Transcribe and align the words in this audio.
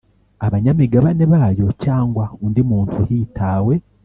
Abanyamigabane 0.45 1.23
bayo 1.33 1.67
cyangwa 1.83 2.23
undi 2.45 2.61
muntu 2.69 2.97
hitawe 3.09 3.73